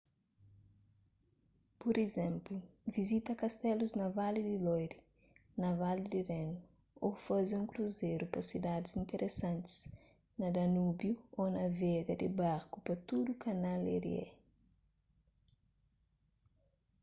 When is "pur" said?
1.79-1.95